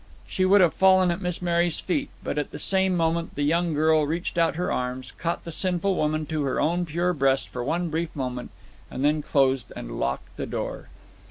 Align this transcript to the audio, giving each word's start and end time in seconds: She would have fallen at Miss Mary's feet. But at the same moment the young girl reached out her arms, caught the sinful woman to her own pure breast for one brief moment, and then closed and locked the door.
She 0.25 0.45
would 0.45 0.61
have 0.61 0.73
fallen 0.73 1.11
at 1.11 1.21
Miss 1.21 1.43
Mary's 1.43 1.79
feet. 1.79 2.09
But 2.23 2.39
at 2.39 2.49
the 2.49 2.57
same 2.57 2.97
moment 2.97 3.35
the 3.35 3.43
young 3.43 3.75
girl 3.75 4.07
reached 4.07 4.35
out 4.35 4.55
her 4.55 4.71
arms, 4.71 5.11
caught 5.11 5.43
the 5.43 5.51
sinful 5.51 5.93
woman 5.95 6.25
to 6.25 6.41
her 6.41 6.59
own 6.59 6.87
pure 6.87 7.13
breast 7.13 7.49
for 7.49 7.63
one 7.63 7.89
brief 7.91 8.15
moment, 8.15 8.49
and 8.89 9.05
then 9.05 9.21
closed 9.21 9.71
and 9.75 9.99
locked 9.99 10.35
the 10.37 10.47
door. 10.47 10.87